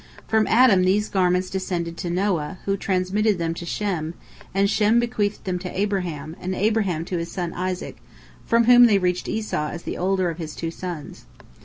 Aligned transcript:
From 0.27 0.47
Adam 0.47 0.81
these 0.83 1.09
garments 1.09 1.51
descended 1.51 1.95
to 1.97 2.09
Noah, 2.09 2.57
who 2.65 2.75
transmitted 2.75 3.37
them 3.37 3.53
to 3.53 3.67
Shem, 3.67 4.15
and 4.51 4.67
Shem 4.67 4.99
bequeathed 4.99 5.43
them 5.43 5.59
to 5.59 5.79
Abraham, 5.79 6.35
and 6.41 6.55
Abraham 6.55 7.05
to 7.05 7.19
his 7.19 7.29
son 7.31 7.53
Isaac, 7.53 7.97
from 8.43 8.63
whom 8.63 8.85
they 8.87 8.97
reached 8.97 9.27
Esau 9.27 9.69
as 9.69 9.83
the 9.83 9.99
older 9.99 10.31
of 10.31 10.39
his 10.39 10.55
two 10.55 10.71
sons. 10.71 11.27